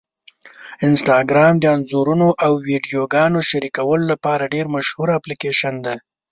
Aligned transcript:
انسټاګرام 0.87 1.53
د 1.59 1.65
انځورونو 1.75 2.27
او 2.45 2.51
ویډیوګانو 2.67 3.39
شریکولو 3.49 4.03
لپاره 4.11 4.51
ډېره 4.53 4.69
مشهوره 4.75 5.11
اپلیکېشن 5.19 5.75
ده. 5.85 5.95